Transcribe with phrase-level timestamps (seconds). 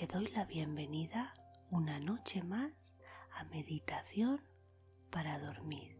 [0.00, 1.34] Te doy la bienvenida
[1.70, 2.94] una noche más
[3.32, 4.40] a meditación
[5.10, 5.98] para dormir.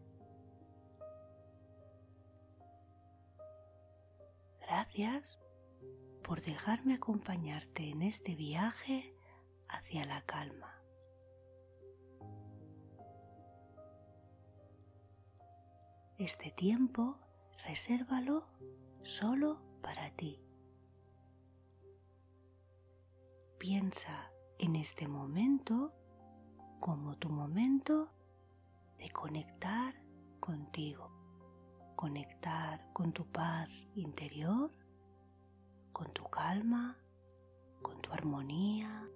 [4.61, 5.39] Gracias
[6.23, 9.13] por dejarme acompañarte en este viaje
[9.71, 10.81] hacia la calma.
[16.17, 17.17] Este tiempo
[17.65, 18.45] resérvalo
[19.03, 20.39] solo para ti.
[23.57, 25.93] Piensa en este momento
[26.79, 28.11] como tu momento
[28.97, 29.95] de conectar
[30.39, 31.11] contigo,
[31.95, 34.71] conectar con tu paz interior,
[35.91, 36.97] con tu calma,
[37.81, 39.07] con tu armonía.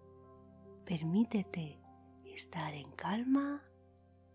[0.86, 1.82] Permítete
[2.26, 3.64] estar en calma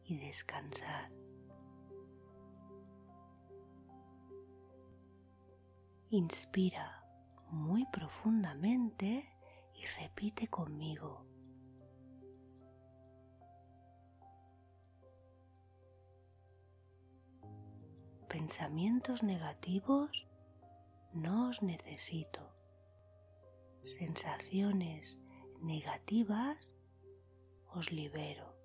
[0.03, 1.13] y descansar.
[6.11, 7.05] Inspira
[7.51, 9.33] muy profundamente
[9.75, 11.25] y repite conmigo.
[18.29, 20.27] Pensamientos negativos
[21.13, 22.41] no os necesito.
[23.85, 25.21] Sensaciones
[25.63, 26.73] negativas
[27.75, 28.57] os libero.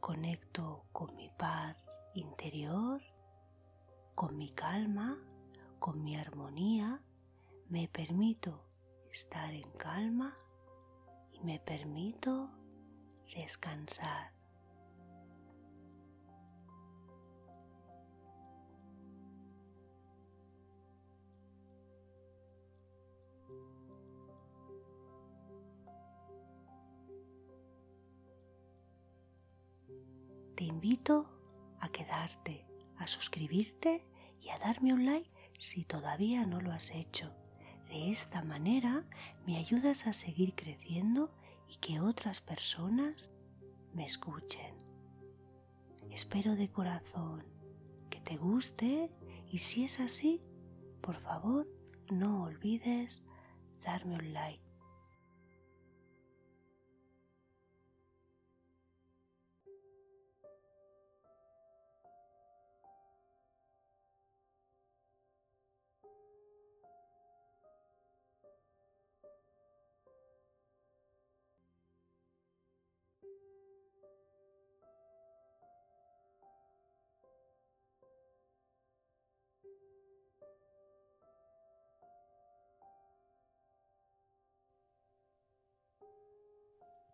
[0.00, 1.76] Conecto con mi paz
[2.14, 3.02] interior,
[4.14, 5.18] con mi calma,
[5.78, 7.02] con mi armonía
[7.68, 8.64] me permito
[9.10, 10.36] estar en calma
[11.32, 12.50] y me permito
[13.34, 14.35] descansar.
[30.86, 31.26] Invito
[31.80, 32.64] a quedarte,
[32.96, 34.06] a suscribirte
[34.40, 37.34] y a darme un like si todavía no lo has hecho.
[37.88, 39.04] De esta manera
[39.44, 41.34] me ayudas a seguir creciendo
[41.68, 43.32] y que otras personas
[43.94, 44.76] me escuchen.
[46.12, 47.44] Espero de corazón
[48.08, 49.10] que te guste
[49.50, 50.40] y si es así,
[51.00, 51.66] por favor
[52.12, 53.24] no olvides
[53.82, 54.65] darme un like.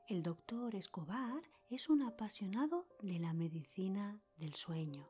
[0.09, 5.09] El doctor Escobar es un apasionado de la medicina del sueño.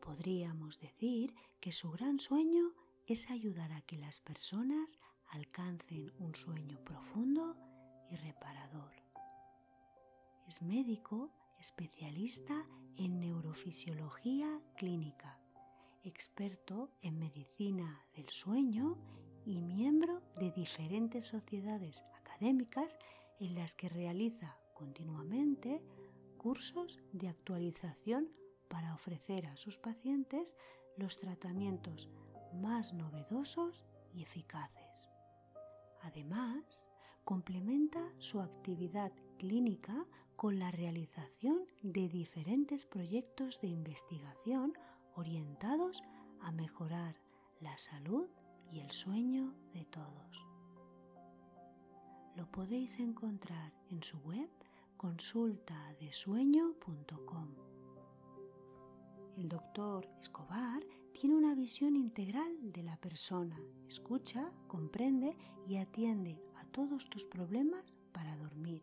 [0.00, 2.72] Podríamos decir que su gran sueño
[3.06, 4.98] es ayudar a que las personas
[5.30, 7.56] alcancen un sueño profundo
[8.10, 8.92] y reparador.
[10.48, 15.39] Es médico especialista en neurofisiología clínica,
[16.02, 18.98] experto en medicina del sueño
[19.44, 22.98] y miembro de diferentes sociedades académicas
[23.38, 25.82] en las que realiza continuamente
[26.38, 28.28] cursos de actualización
[28.68, 30.56] para ofrecer a sus pacientes
[30.96, 32.08] los tratamientos
[32.54, 35.10] más novedosos y eficaces.
[36.02, 36.90] Además,
[37.24, 40.06] complementa su actividad clínica
[40.36, 44.72] con la realización de diferentes proyectos de investigación
[45.20, 46.02] orientados
[46.40, 47.14] a mejorar
[47.60, 48.26] la salud
[48.72, 50.50] y el sueño de todos
[52.36, 54.48] lo podéis encontrar en su web
[54.96, 57.48] consultadesueño.com.
[59.36, 65.36] El doctor Escobar tiene una visión integral de la persona, escucha, comprende
[65.68, 68.82] y atiende a todos tus problemas para dormir.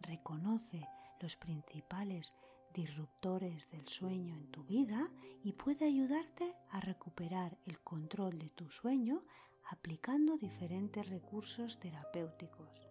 [0.00, 0.86] Reconoce
[1.20, 2.32] los principales
[2.74, 5.08] disruptores del sueño en tu vida
[5.42, 9.22] y puede ayudarte a recuperar el control de tu sueño
[9.70, 12.88] aplicando diferentes recursos terapéuticos.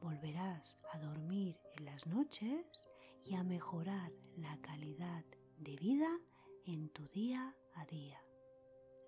[0.00, 2.86] Volverás a dormir en las noches
[3.24, 5.24] y a mejorar la calidad
[5.58, 6.10] de vida
[6.66, 8.20] en tu día a día.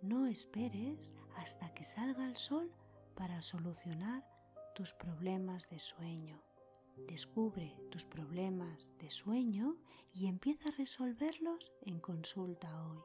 [0.00, 2.72] No esperes hasta que salga el sol
[3.14, 4.24] para solucionar
[4.74, 6.42] tus problemas de sueño.
[7.08, 9.76] Descubre tus problemas de sueño
[10.12, 12.98] y empieza a resolverlos en consulta hoy.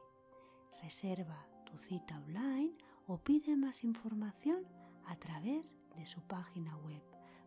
[0.82, 4.66] Reserva tu cita online o pide más información
[5.06, 7.02] a través de su página web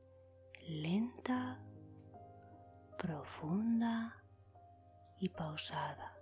[0.69, 1.59] lenta,
[2.99, 4.23] profunda
[5.21, 6.16] y pausada.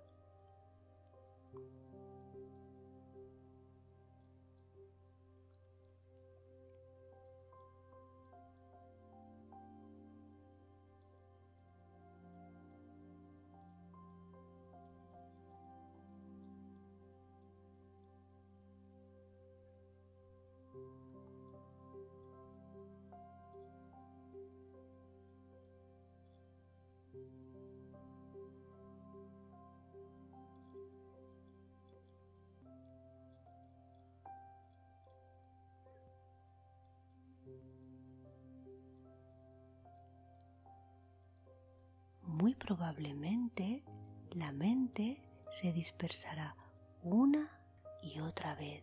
[42.64, 43.84] Probablemente
[44.30, 46.56] la mente se dispersará
[47.02, 47.60] una
[48.02, 48.82] y otra vez.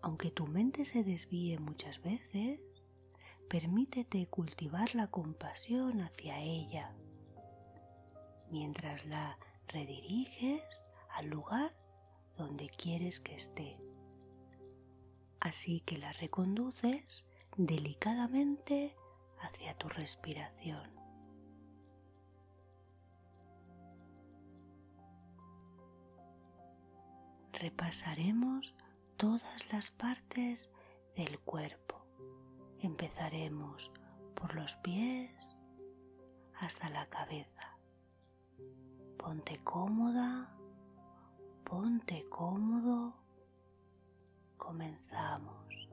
[0.00, 2.58] Aunque tu mente se desvíe muchas veces,
[3.50, 6.96] permítete cultivar la compasión hacia ella,
[8.50, 9.38] mientras la
[9.68, 10.62] rediriges
[11.10, 11.76] al lugar
[12.38, 13.78] donde quieres que esté.
[15.40, 17.26] Así que la reconduces
[17.58, 18.96] delicadamente
[19.42, 20.95] hacia tu respiración.
[27.56, 28.74] Repasaremos
[29.16, 30.70] todas las partes
[31.16, 32.06] del cuerpo.
[32.80, 33.90] Empezaremos
[34.34, 35.32] por los pies
[36.60, 37.78] hasta la cabeza.
[39.16, 40.54] Ponte cómoda,
[41.64, 43.14] ponte cómodo.
[44.56, 45.88] Comenzamos.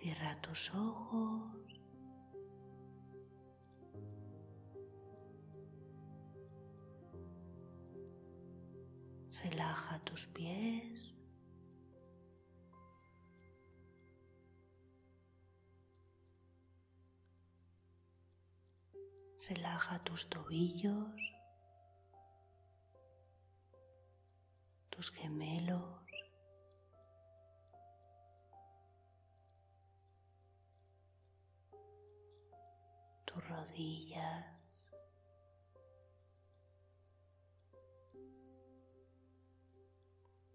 [0.00, 1.67] Cierra tus ojos
[9.42, 11.14] Relaja tus pies.
[19.48, 21.20] Relaja tus tobillos,
[24.90, 26.12] tus gemelos,
[33.24, 34.57] tus rodillas.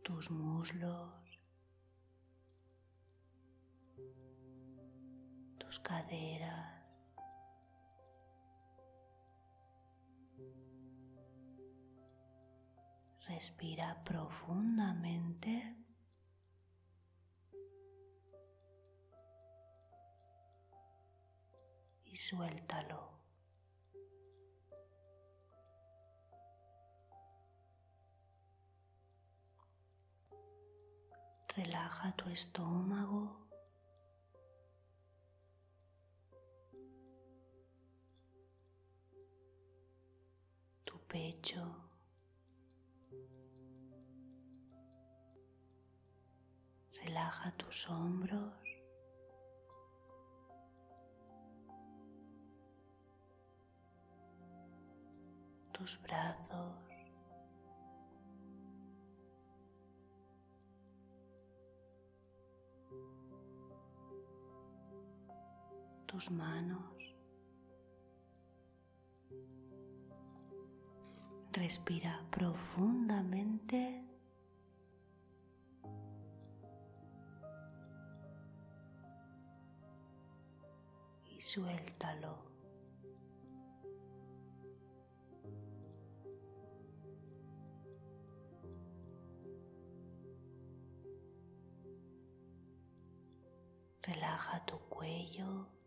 [0.03, 1.39] Tus muslos,
[5.57, 7.03] tus caderas,
[13.27, 15.77] respira profundamente.
[22.05, 23.12] Y suéltalo.
[31.55, 33.48] Relaja tu estómago.
[40.83, 41.65] Tu pecho.
[47.03, 48.63] Relaja tus hombros.
[55.83, 56.92] tus brazos,
[66.13, 67.15] tus manos.
[71.51, 74.05] Respira profundamente.
[81.25, 82.43] Y suéltalo.
[94.03, 95.82] Relaja tu cuello.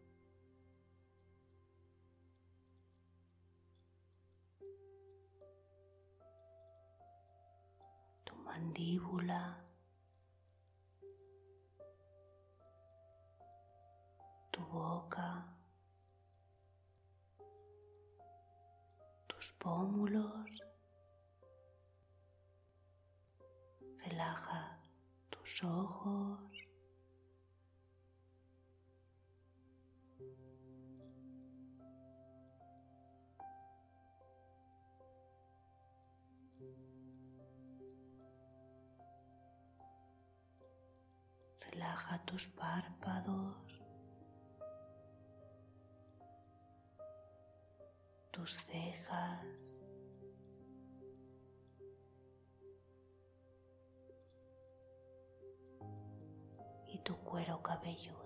[8.56, 9.62] Mandíbula,
[14.50, 15.46] tu boca,
[19.26, 20.50] tus pómulos.
[24.04, 24.80] Relaja
[25.28, 26.45] tus ojos.
[41.96, 43.56] Relaja tus párpados,
[48.30, 49.80] tus cejas,
[56.86, 58.25] y tu cuero cabelludo.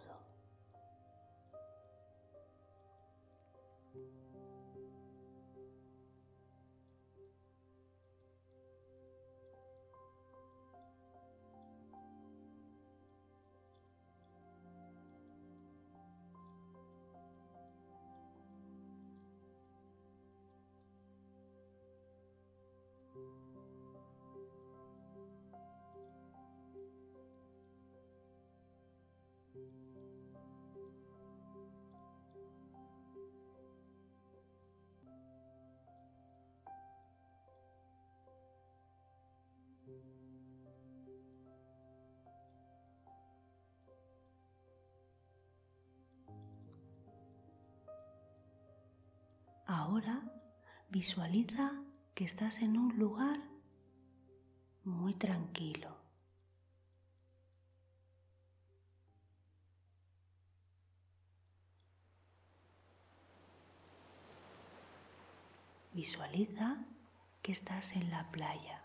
[49.73, 50.21] Ahora
[50.89, 51.71] visualiza
[52.17, 53.39] que estás en un lugar
[54.83, 55.97] muy tranquilo.
[65.93, 66.85] Visualiza
[67.41, 68.85] que estás en la playa,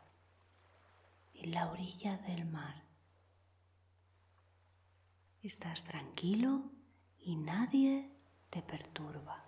[1.33, 2.83] en la orilla del mar.
[5.41, 6.69] Estás tranquilo
[7.17, 8.11] y nadie
[8.51, 9.44] te perturba.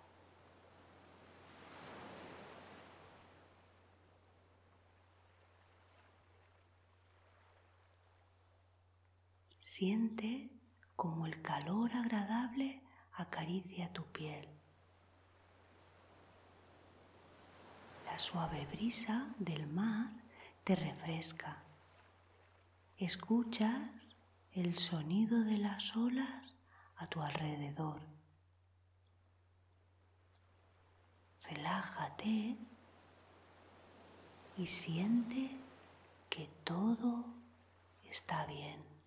[9.78, 10.50] Siente
[10.96, 12.82] como el calor agradable
[13.14, 14.50] acaricia tu piel.
[18.04, 20.14] La suave brisa del mar
[20.64, 21.62] te refresca.
[22.98, 24.16] Escuchas
[24.52, 26.56] el sonido de las olas
[26.96, 28.02] a tu alrededor.
[31.44, 32.58] Relájate
[34.58, 35.52] y siente
[36.32, 37.26] que todo
[38.06, 38.98] está bien.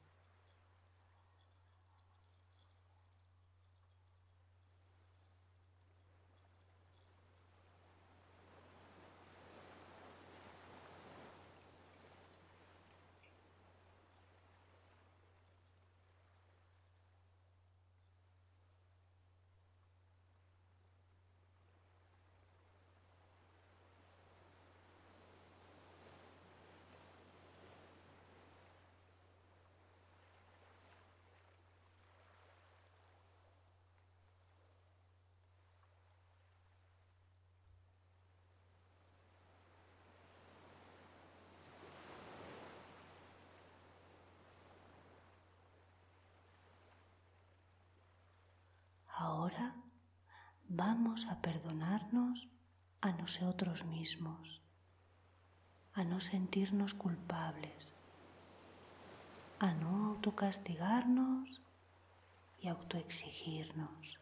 [49.21, 49.75] Ahora
[50.73, 52.49] vamos a perdonarnos
[53.01, 54.63] a nosotros mismos,
[55.93, 57.93] a no sentirnos culpables,
[59.59, 61.61] a no autocastigarnos
[62.61, 64.21] y autoexigirnos.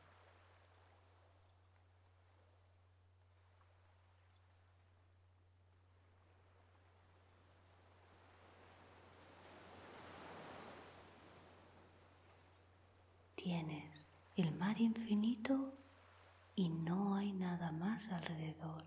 [13.36, 15.74] Tienes el mar infinito
[16.58, 18.84] y no hay nada más alrededor.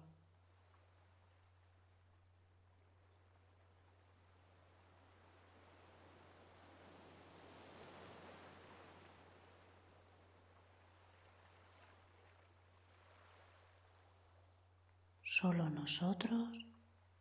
[15.24, 16.50] Solo nosotros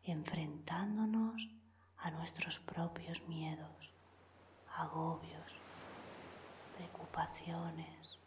[0.03, 1.49] enfrentándonos
[1.99, 3.93] a nuestros propios miedos,
[4.77, 5.53] agobios,
[6.77, 8.19] preocupaciones.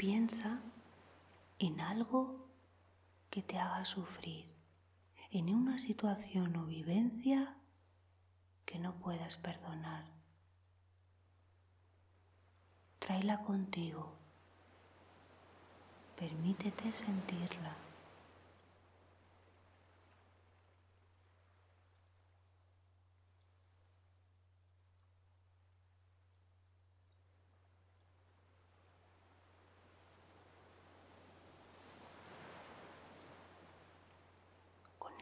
[0.00, 0.62] Piensa
[1.58, 2.48] en algo
[3.28, 4.46] que te haga sufrir,
[5.30, 7.54] en una situación o vivencia
[8.64, 10.06] que no puedas perdonar.
[12.98, 14.14] Tráela contigo.
[16.16, 17.89] Permítete sentirla.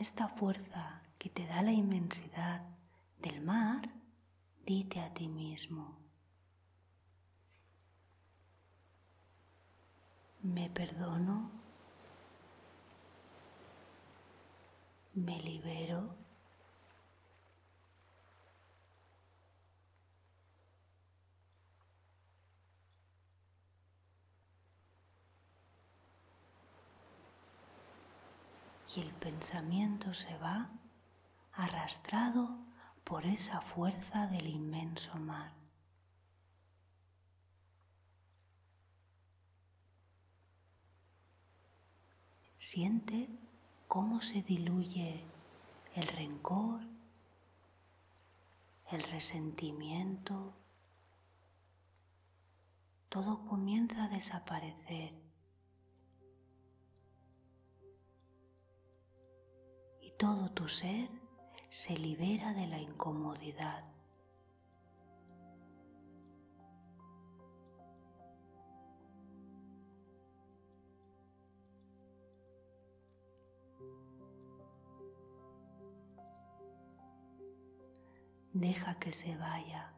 [0.09, 2.63] Esta fuerza que te da la inmensidad
[3.21, 3.91] del mar,
[4.65, 5.99] dite a ti mismo,
[10.43, 11.51] me perdono,
[15.13, 16.28] me libero.
[28.95, 30.71] Y el pensamiento se va
[31.53, 32.59] arrastrado
[33.05, 35.53] por esa fuerza del inmenso mar.
[42.57, 43.29] Siente
[43.87, 45.25] cómo se diluye
[45.95, 46.81] el rencor,
[48.91, 50.53] el resentimiento,
[53.09, 55.28] todo comienza a desaparecer
[60.19, 61.09] todo tu ser
[61.71, 63.85] se libera de la incomodidad.
[78.53, 79.93] Deja que se vaya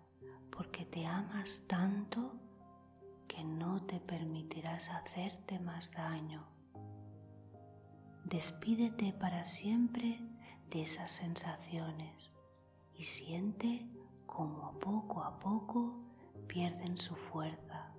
[0.51, 2.35] porque te amas tanto
[3.27, 6.60] que no te permitirás hacerte más daño.
[8.25, 10.21] Despídete para siempre
[10.71, 12.33] de esas sensaciones
[12.95, 13.87] y siente
[14.27, 15.97] como poco a poco
[16.47, 17.95] pierden su fuerza.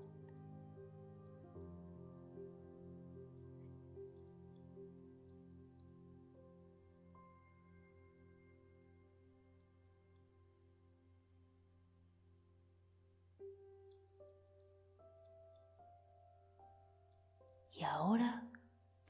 [17.74, 18.51] Y ahora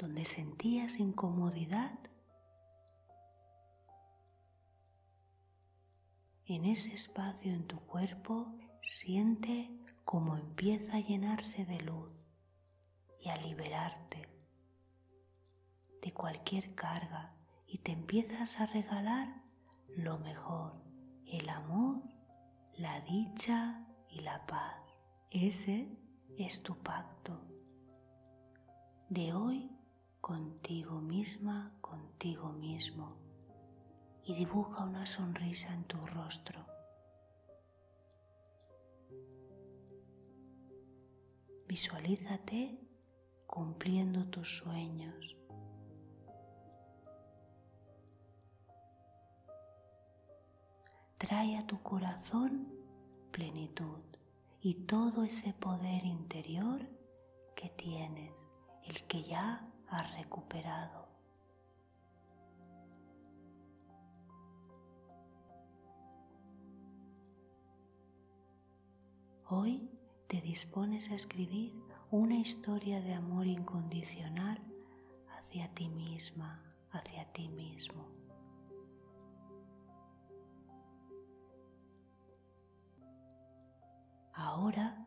[0.02, 2.00] donde sentías incomodidad,
[6.48, 9.70] en ese espacio en tu cuerpo siente
[10.04, 12.10] cómo empieza a llenarse de luz
[13.20, 14.28] y a liberarte
[16.02, 17.36] de cualquier carga
[17.68, 19.44] y te empiezas a regalar
[19.88, 20.82] lo mejor,
[21.28, 22.02] el amor,
[22.76, 24.82] la dicha y la paz.
[25.30, 25.96] Ese
[26.40, 27.40] es tu pacto.
[29.10, 29.70] De hoy
[30.22, 33.18] contigo misma, contigo mismo
[34.24, 36.66] y dibuja una sonrisa en tu rostro.
[41.68, 42.80] Visualízate
[43.48, 45.36] cumpliendo tus sueños.
[51.18, 52.68] Trae a tu corazón
[53.32, 54.04] plenitud
[54.62, 56.82] y todo ese poder interior
[57.56, 58.48] que tienes,
[58.84, 61.08] el que ya has recuperado.
[69.50, 69.90] Hoy
[70.28, 71.76] te dispones a escribir
[72.10, 74.62] una historia de amor incondicional
[75.38, 78.08] hacia ti misma, hacia ti mismo.
[84.34, 85.06] Ahora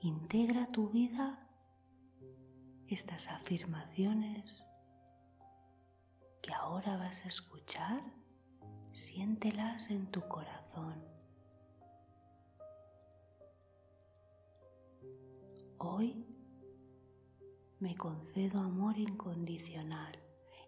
[0.00, 1.49] integra tu vida
[2.90, 4.66] estas afirmaciones
[6.42, 8.02] que ahora vas a escuchar,
[8.92, 11.00] siéntelas en tu corazón.
[15.78, 16.26] Hoy
[17.78, 20.18] me concedo amor incondicional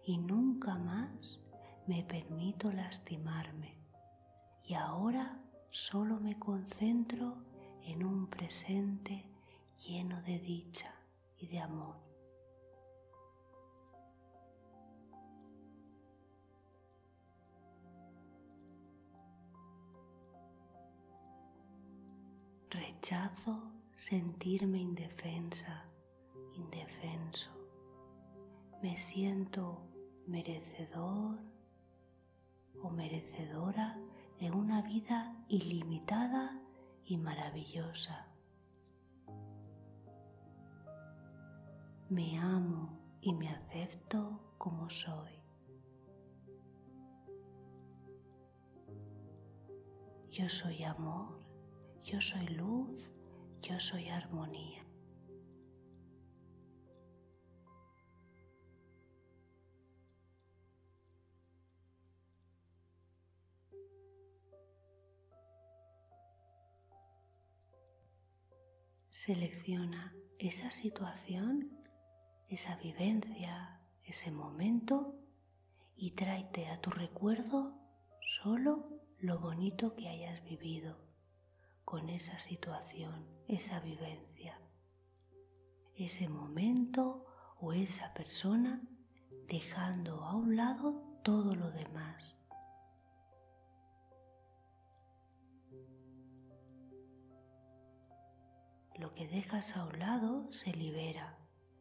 [0.05, 1.41] y nunca más
[1.87, 3.77] me permito lastimarme.
[4.63, 7.43] Y ahora solo me concentro
[7.83, 9.29] en un presente
[9.85, 10.95] lleno de dicha
[11.37, 12.02] y de amor.
[23.03, 23.61] Rechazo
[23.91, 25.83] sentirme indefensa,
[26.53, 27.51] indefenso.
[28.81, 29.81] Me siento
[30.25, 31.37] merecedor
[32.81, 33.99] o merecedora
[34.39, 36.61] de una vida ilimitada
[37.03, 38.25] y maravillosa.
[42.07, 45.33] Me amo y me acepto como soy.
[50.31, 51.42] Yo soy amor,
[52.03, 53.09] yo soy luz,
[53.61, 54.85] yo soy armonía.
[69.09, 71.71] Selecciona esa situación,
[72.49, 75.15] esa vivencia, ese momento
[75.95, 77.79] y tráete a tu recuerdo
[78.41, 78.89] solo
[79.19, 81.12] lo bonito que hayas vivido
[81.85, 84.59] con esa situación, esa vivencia,
[85.95, 87.25] ese momento
[87.59, 88.81] o esa persona
[89.47, 92.35] dejando a un lado todo lo demás.
[98.95, 101.37] Lo que dejas a un lado se libera,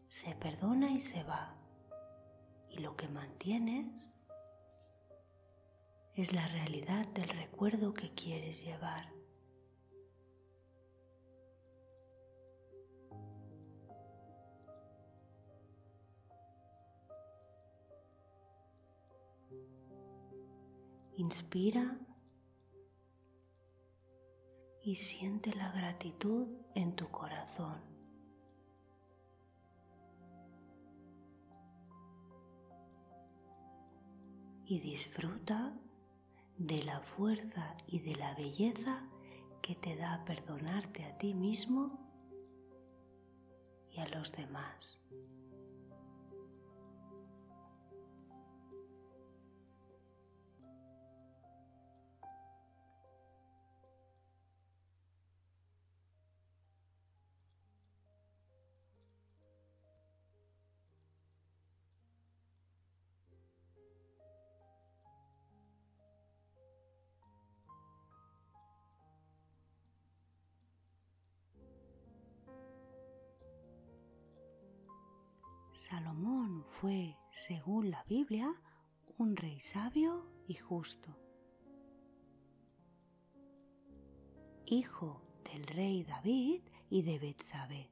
[0.08, 1.56] se perdona y se va.
[2.70, 4.14] Y lo que mantienes
[6.14, 9.11] es la realidad del recuerdo que quieres llevar.
[21.16, 21.98] Inspira
[24.82, 27.80] y siente la gratitud en tu corazón.
[34.64, 35.74] Y disfruta
[36.58, 39.04] de la fuerza y de la belleza
[39.60, 41.98] que te da perdonarte a ti mismo
[43.90, 45.02] y a los demás.
[75.92, 78.50] Salomón fue, según la Biblia,
[79.18, 81.14] un rey sabio y justo.
[84.64, 87.90] Hijo del rey David y de Betsabé.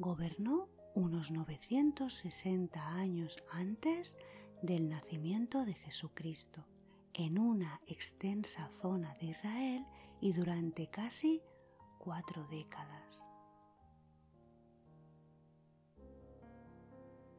[0.00, 4.16] Gobernó unos 960 años antes
[4.60, 6.66] del nacimiento de Jesucristo
[7.14, 9.86] en una extensa zona de Israel
[10.20, 11.42] y durante casi
[12.00, 13.28] cuatro décadas.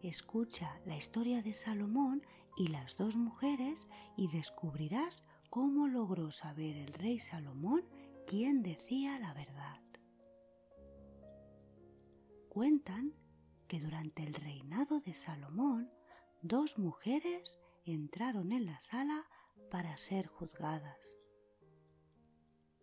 [0.04, 2.24] Escucha la historia de Salomón
[2.58, 3.88] y las dos mujeres
[4.18, 7.86] y descubrirás cómo logró saber el rey Salomón
[8.28, 9.80] quién decía la verdad.
[12.50, 13.14] Cuentan
[13.70, 15.90] que durante el reinado de Salomón
[16.42, 19.26] dos mujeres entraron en la sala
[19.72, 21.18] para ser juzgadas.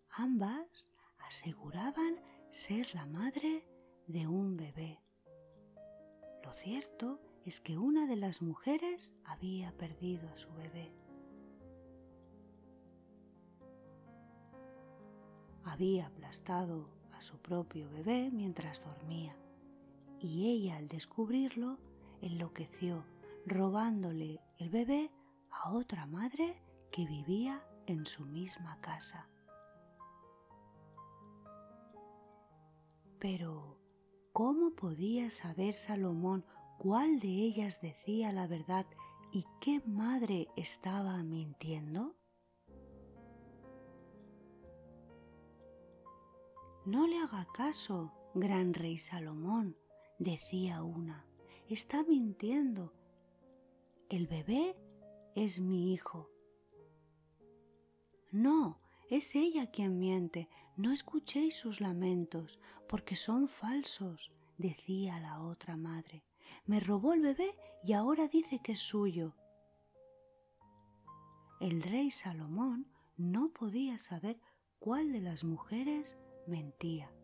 [0.08, 2.16] Ambas aseguraban
[2.50, 3.66] ser la madre
[4.06, 5.02] de un bebé.
[6.50, 10.90] Lo cierto es que una de las mujeres había perdido a su bebé.
[15.62, 19.36] Había aplastado a su propio bebé mientras dormía
[20.18, 21.78] y ella al descubrirlo
[22.20, 23.04] enloqueció
[23.46, 25.12] robándole el bebé
[25.52, 26.60] a otra madre
[26.90, 29.28] que vivía en su misma casa.
[33.20, 33.79] Pero
[34.32, 36.44] ¿Cómo podía saber Salomón
[36.78, 38.86] cuál de ellas decía la verdad
[39.32, 42.14] y qué madre estaba mintiendo?
[46.86, 49.76] No le haga caso, gran rey Salomón,
[50.18, 51.26] decía una,
[51.68, 52.94] está mintiendo.
[54.08, 54.76] El bebé
[55.34, 56.30] es mi hijo.
[58.30, 65.76] No, es ella quien miente, no escuchéis sus lamentos, porque son falsos, decía la otra
[65.76, 66.24] madre.
[66.66, 69.36] Me robó el bebé y ahora dice que es suyo.
[71.60, 74.40] El rey Salomón no podía saber
[74.80, 77.14] cuál de las mujeres mentía.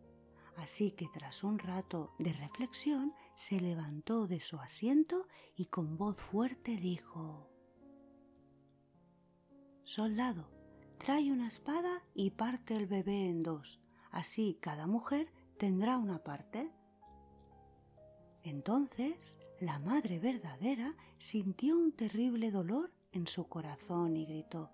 [0.55, 6.17] Así que tras un rato de reflexión se levantó de su asiento y con voz
[6.17, 7.51] fuerte dijo
[9.83, 10.49] Soldado,
[10.97, 16.71] trae una espada y parte el bebé en dos, Así cada mujer tendrá una parte.
[18.43, 24.71] Entonces la madre verdadera sintió un terrible dolor en su corazón y gritó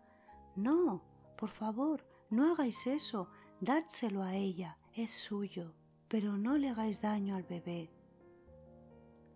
[0.55, 1.03] No,
[1.37, 3.29] por favor, no hagáis eso,
[3.61, 5.73] dádselo a ella, es suyo,
[6.07, 7.91] pero no le hagáis daño al bebé.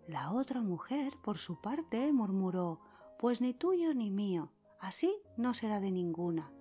[0.07, 2.79] La otra mujer, por su parte, murmuró
[3.19, 6.51] Pues ni tuyo ni mío, así no será de ninguna.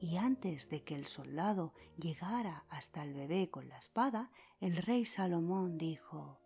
[0.00, 4.30] Y antes de que el soldado llegara hasta el bebé con la espada,
[4.60, 6.38] el rey Salomón dijo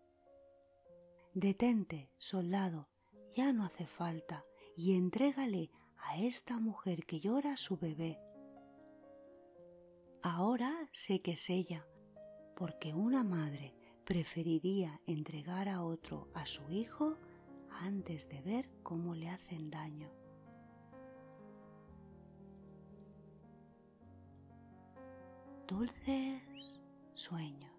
[1.33, 2.87] Detente, soldado,
[3.35, 8.19] ya no hace falta, y entrégale a esta mujer que llora su bebé.
[10.21, 11.87] Ahora sé que es ella,
[12.55, 17.17] porque una madre preferiría entregar a otro a su hijo
[17.69, 20.22] antes de ver cómo le hacen daño.
[25.73, 26.41] Dulces
[27.15, 27.72] sueños.